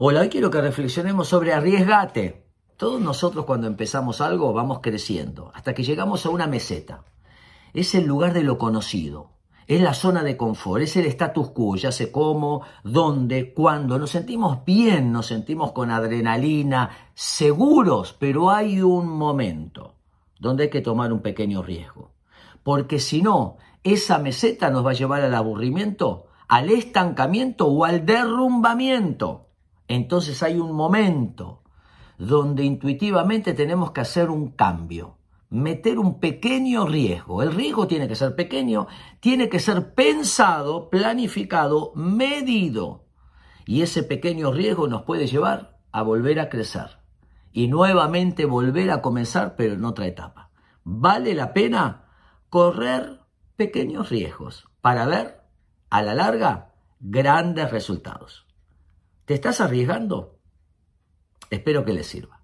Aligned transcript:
Hola, 0.00 0.20
hoy 0.20 0.28
quiero 0.28 0.48
que 0.48 0.60
reflexionemos 0.60 1.26
sobre 1.26 1.52
arriesgate. 1.52 2.46
Todos 2.76 3.00
nosotros 3.00 3.44
cuando 3.44 3.66
empezamos 3.66 4.20
algo 4.20 4.52
vamos 4.52 4.78
creciendo, 4.80 5.50
hasta 5.56 5.74
que 5.74 5.82
llegamos 5.82 6.24
a 6.24 6.30
una 6.30 6.46
meseta. 6.46 7.02
Es 7.74 7.96
el 7.96 8.06
lugar 8.06 8.32
de 8.32 8.44
lo 8.44 8.58
conocido, 8.58 9.32
es 9.66 9.80
la 9.80 9.94
zona 9.94 10.22
de 10.22 10.36
confort, 10.36 10.84
es 10.84 10.96
el 10.96 11.06
status 11.06 11.50
quo, 11.50 11.74
ya 11.74 11.90
sé 11.90 12.12
cómo, 12.12 12.62
dónde, 12.84 13.52
cuándo. 13.52 13.98
Nos 13.98 14.10
sentimos 14.10 14.64
bien, 14.64 15.10
nos 15.10 15.26
sentimos 15.26 15.72
con 15.72 15.90
adrenalina, 15.90 16.90
seguros, 17.14 18.14
pero 18.16 18.52
hay 18.52 18.80
un 18.80 19.08
momento 19.08 19.96
donde 20.38 20.62
hay 20.62 20.70
que 20.70 20.80
tomar 20.80 21.12
un 21.12 21.22
pequeño 21.22 21.60
riesgo. 21.60 22.12
Porque 22.62 23.00
si 23.00 23.20
no, 23.20 23.56
esa 23.82 24.18
meseta 24.18 24.70
nos 24.70 24.86
va 24.86 24.92
a 24.92 24.94
llevar 24.94 25.22
al 25.22 25.34
aburrimiento, 25.34 26.28
al 26.46 26.70
estancamiento 26.70 27.66
o 27.66 27.84
al 27.84 28.06
derrumbamiento 28.06 29.47
entonces 29.88 30.42
hay 30.42 30.58
un 30.58 30.72
momento 30.72 31.62
donde 32.18 32.64
intuitivamente 32.64 33.54
tenemos 33.54 33.92
que 33.92 34.02
hacer 34.02 34.28
un 34.28 34.50
cambio, 34.50 35.16
meter 35.50 35.98
un 35.98 36.20
pequeño 36.20 36.86
riesgo. 36.86 37.42
El 37.42 37.52
riesgo 37.52 37.86
tiene 37.86 38.08
que 38.08 38.16
ser 38.16 38.34
pequeño, 38.34 38.86
tiene 39.20 39.48
que 39.48 39.60
ser 39.60 39.94
pensado, 39.94 40.90
planificado, 40.90 41.92
medido. 41.94 43.06
Y 43.64 43.82
ese 43.82 44.02
pequeño 44.02 44.52
riesgo 44.52 44.88
nos 44.88 45.02
puede 45.02 45.26
llevar 45.26 45.78
a 45.92 46.02
volver 46.02 46.40
a 46.40 46.48
crecer 46.48 46.98
y 47.52 47.68
nuevamente 47.68 48.44
volver 48.44 48.90
a 48.90 49.00
comenzar, 49.00 49.56
pero 49.56 49.74
en 49.74 49.84
otra 49.84 50.06
etapa. 50.06 50.50
Vale 50.84 51.34
la 51.34 51.52
pena 51.52 52.04
correr 52.50 53.20
pequeños 53.56 54.10
riesgos 54.10 54.68
para 54.80 55.06
ver 55.06 55.42
a 55.90 56.02
la 56.02 56.14
larga 56.14 56.74
grandes 57.00 57.70
resultados. 57.70 58.47
¿Te 59.28 59.34
estás 59.34 59.60
arriesgando? 59.60 60.38
Espero 61.50 61.84
que 61.84 61.92
les 61.92 62.06
sirva. 62.06 62.37